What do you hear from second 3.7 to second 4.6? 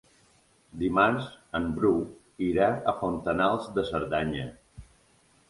de Cerdanya.